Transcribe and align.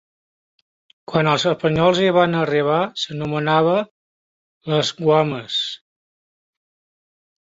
Quan 1.11 1.27
els 1.33 1.43
espanyols 1.49 1.99
hi 2.05 2.07
van 2.15 2.33
arribar, 2.39 2.77
s'anomenava 3.01 3.75
Las 4.73 4.91
Guamas. 5.01 5.59